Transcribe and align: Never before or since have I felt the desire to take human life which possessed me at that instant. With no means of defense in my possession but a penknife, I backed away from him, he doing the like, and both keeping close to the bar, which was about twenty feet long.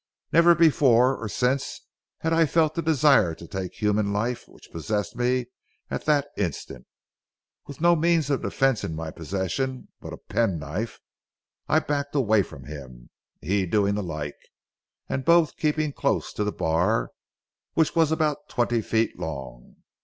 Never 0.33 0.55
before 0.55 1.15
or 1.15 1.29
since 1.29 1.81
have 2.21 2.33
I 2.33 2.47
felt 2.47 2.73
the 2.73 2.81
desire 2.81 3.35
to 3.35 3.47
take 3.47 3.75
human 3.75 4.11
life 4.11 4.45
which 4.47 4.71
possessed 4.71 5.15
me 5.15 5.45
at 5.91 6.05
that 6.05 6.27
instant. 6.37 6.87
With 7.67 7.81
no 7.81 7.95
means 7.95 8.31
of 8.31 8.41
defense 8.41 8.83
in 8.83 8.95
my 8.95 9.11
possession 9.11 9.89
but 9.99 10.11
a 10.11 10.17
penknife, 10.17 10.99
I 11.67 11.81
backed 11.81 12.15
away 12.15 12.41
from 12.41 12.63
him, 12.63 13.11
he 13.41 13.67
doing 13.67 13.93
the 13.93 14.01
like, 14.01 14.37
and 15.07 15.23
both 15.23 15.55
keeping 15.57 15.93
close 15.93 16.33
to 16.33 16.43
the 16.43 16.51
bar, 16.51 17.11
which 17.75 17.95
was 17.95 18.11
about 18.11 18.49
twenty 18.49 18.81
feet 18.81 19.19
long. 19.19 19.75